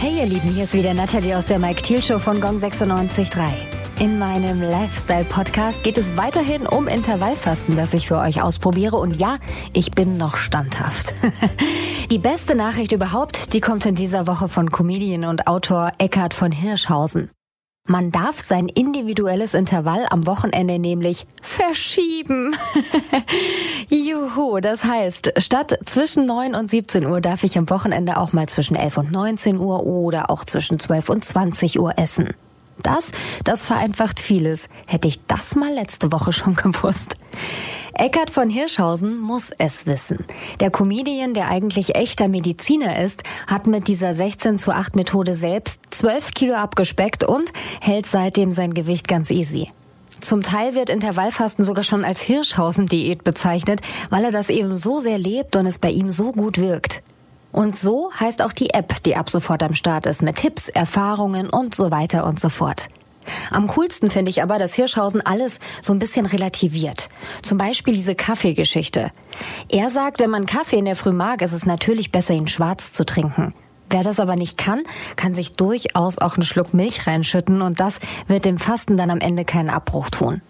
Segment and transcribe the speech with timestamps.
[0.00, 3.50] Hey ihr Lieben, hier ist wieder Nathalie aus der Mike Thiel Show von Gong 96.3.
[4.00, 8.96] In meinem Lifestyle-Podcast geht es weiterhin um Intervallfasten, das ich für euch ausprobiere.
[8.96, 9.36] Und ja,
[9.74, 11.12] ich bin noch standhaft.
[12.10, 16.50] die beste Nachricht überhaupt, die kommt in dieser Woche von Comedian und Autor Eckhard von
[16.50, 17.30] Hirschhausen.
[17.90, 22.54] Man darf sein individuelles Intervall am Wochenende nämlich verschieben.
[23.88, 28.48] Juhu, das heißt, statt zwischen 9 und 17 Uhr darf ich am Wochenende auch mal
[28.48, 32.28] zwischen 11 und 19 Uhr oder auch zwischen 12 und 20 Uhr essen.
[32.82, 33.06] Das,
[33.44, 34.68] das vereinfacht vieles.
[34.86, 37.16] Hätte ich das mal letzte Woche schon gewusst.
[37.94, 40.24] Eckart von Hirschhausen muss es wissen.
[40.60, 45.80] Der Comedian, der eigentlich echter Mediziner ist, hat mit dieser 16 zu 8 Methode selbst
[45.90, 49.66] 12 Kilo abgespeckt und hält seitdem sein Gewicht ganz easy.
[50.20, 55.18] Zum Teil wird Intervallfasten sogar schon als Hirschhausen-Diät bezeichnet, weil er das eben so sehr
[55.18, 57.02] lebt und es bei ihm so gut wirkt.
[57.52, 61.50] Und so heißt auch die App, die ab sofort am Start ist, mit Tipps, Erfahrungen
[61.50, 62.88] und so weiter und so fort.
[63.50, 67.08] Am coolsten finde ich aber, dass Hirschhausen alles so ein bisschen relativiert.
[67.42, 69.10] Zum Beispiel diese Kaffeegeschichte.
[69.70, 72.92] Er sagt, wenn man Kaffee in der Früh mag, ist es natürlich besser, ihn schwarz
[72.92, 73.54] zu trinken.
[73.88, 74.82] Wer das aber nicht kann,
[75.16, 77.94] kann sich durchaus auch einen Schluck Milch reinschütten und das
[78.28, 80.42] wird dem Fasten dann am Ende keinen Abbruch tun.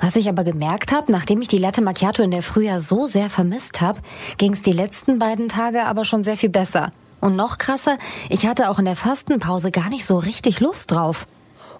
[0.00, 3.30] Was ich aber gemerkt habe, nachdem ich die Latte Macchiato in der Frühjahr so sehr
[3.30, 4.00] vermisst habe,
[4.36, 6.92] ging es die letzten beiden Tage aber schon sehr viel besser.
[7.20, 11.26] Und noch krasser, ich hatte auch in der Fastenpause gar nicht so richtig Lust drauf.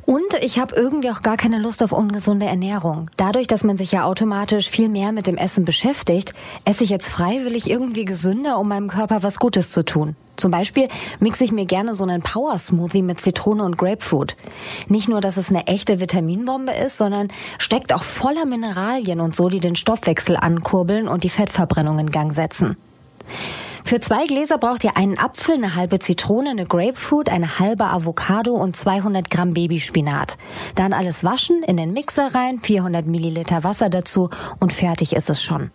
[0.09, 3.11] Und ich habe irgendwie auch gar keine Lust auf ungesunde Ernährung.
[3.19, 6.33] Dadurch, dass man sich ja automatisch viel mehr mit dem Essen beschäftigt,
[6.65, 10.17] esse ich jetzt freiwillig irgendwie gesünder, um meinem Körper was Gutes zu tun.
[10.37, 10.89] Zum Beispiel
[11.21, 14.35] mixe ich mir gerne so einen Power Smoothie mit Zitrone und Grapefruit.
[14.87, 17.29] Nicht nur, dass es eine echte Vitaminbombe ist, sondern
[17.59, 22.33] steckt auch voller Mineralien und so, die den Stoffwechsel ankurbeln und die Fettverbrennung in Gang
[22.33, 22.79] setzen.
[23.89, 28.53] Für zwei Gläser braucht ihr einen Apfel, eine halbe Zitrone, eine Grapefruit, eine halbe Avocado
[28.53, 30.37] und 200 Gramm Babyspinat.
[30.75, 34.29] Dann alles waschen, in den Mixer rein, 400 Milliliter Wasser dazu
[34.61, 35.71] und fertig ist es schon.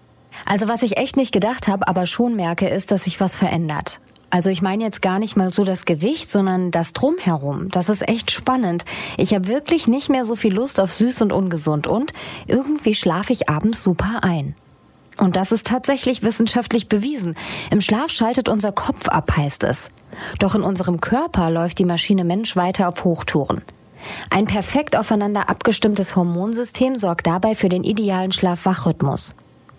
[0.46, 4.00] Also was ich echt nicht gedacht habe, aber schon merke, ist, dass sich was verändert.
[4.30, 7.70] Also ich meine jetzt gar nicht mal so das Gewicht, sondern das drumherum.
[7.70, 8.86] Das ist echt spannend.
[9.18, 12.14] Ich habe wirklich nicht mehr so viel Lust auf süß und ungesund und
[12.46, 14.54] irgendwie schlafe ich abends super ein.
[15.18, 17.36] Und das ist tatsächlich wissenschaftlich bewiesen.
[17.72, 19.90] Im Schlaf schaltet unser Kopf ab, heißt es.
[20.40, 23.62] Doch in unserem Körper läuft die Maschine Mensch weiter auf Hochtouren.
[24.30, 29.36] Ein perfekt aufeinander abgestimmtes Hormonsystem sorgt dabei für den idealen Schlaf-Wach-Rhythmus.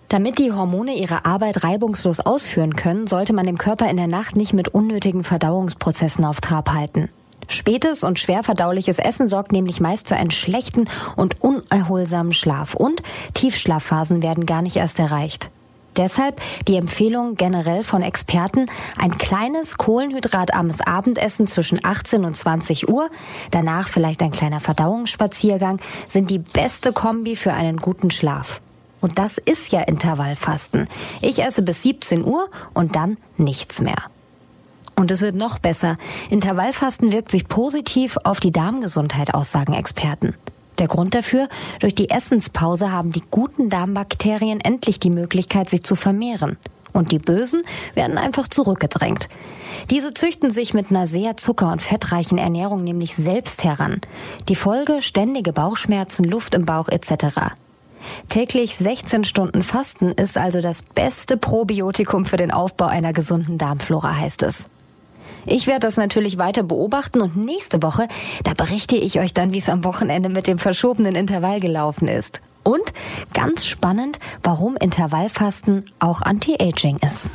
[0.09, 4.35] Damit die Hormone ihre Arbeit reibungslos ausführen können, sollte man dem Körper in der Nacht
[4.35, 7.09] nicht mit unnötigen Verdauungsprozessen auf Trab halten.
[7.47, 13.01] Spätes und schwer verdauliches Essen sorgt nämlich meist für einen schlechten und unerholsamen Schlaf und
[13.33, 15.51] Tiefschlafphasen werden gar nicht erst erreicht.
[15.97, 18.65] Deshalb die Empfehlung generell von Experten,
[18.99, 23.09] ein kleines kohlenhydratarmes Abendessen zwischen 18 und 20 Uhr,
[23.51, 28.59] danach vielleicht ein kleiner Verdauungsspaziergang, sind die beste Kombi für einen guten Schlaf.
[28.99, 30.87] Und das ist ja Intervallfasten.
[31.21, 34.03] Ich esse bis 17 Uhr und dann nichts mehr.
[34.95, 35.97] Und es wird noch besser.
[36.29, 40.35] Intervallfasten wirkt sich positiv auf die Darmgesundheit aus, sagen Experten.
[40.79, 41.47] Der Grund dafür,
[41.79, 46.57] durch die Essenspause haben die guten Darmbakterien endlich die Möglichkeit, sich zu vermehren.
[46.91, 47.63] Und die Bösen
[47.93, 49.27] werden einfach zurückgedrängt.
[49.89, 53.99] Diese züchten sich mit einer sehr zucker- und fettreichen Ernährung nämlich selbst heran.
[54.47, 57.53] Die Folge ständige Bauchschmerzen, Luft im Bauch etc.
[58.29, 64.15] Täglich 16 Stunden Fasten ist also das beste Probiotikum für den Aufbau einer gesunden Darmflora,
[64.15, 64.65] heißt es.
[65.45, 68.07] Ich werde das natürlich weiter beobachten und nächste Woche,
[68.43, 72.41] da berichte ich euch dann, wie es am Wochenende mit dem verschobenen Intervall gelaufen ist.
[72.63, 72.93] Und
[73.33, 77.29] ganz spannend, warum Intervallfasten auch Anti-Aging ist.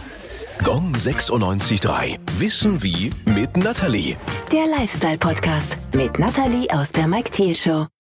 [0.65, 2.19] Gong 96.3.
[2.38, 4.16] Wissen wie mit Natalie.
[4.53, 7.87] Der Lifestyle-Podcast mit Natalie aus der Mike Thiel Show.